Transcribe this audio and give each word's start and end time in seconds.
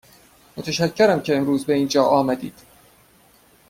متشکرم 0.57 1.21
که 1.21 1.37
امروز 1.37 1.65
به 1.65 1.73
اینجا 1.73 2.03
آمدید. 2.05 2.53